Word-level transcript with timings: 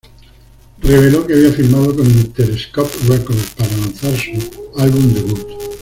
Reveló 0.81 1.27
que 1.27 1.33
había 1.33 1.51
firmado 1.53 1.95
con 1.95 2.07
Interscope 2.09 2.91
Records 3.07 3.51
para 3.55 3.69
lanzar 3.77 4.15
su 4.17 4.71
álbum 4.75 5.13
debut. 5.13 5.47